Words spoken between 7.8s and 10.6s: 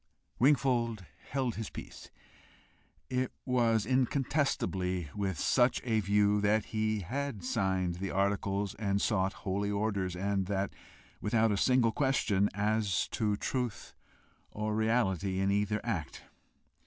the articles and sought holy orders and